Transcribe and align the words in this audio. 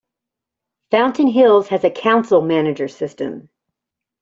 Fountain 0.89 1.27
Hills 1.27 1.67
has 1.67 1.83
a 1.83 1.91
council-manager 1.91 2.87
system. 2.87 3.49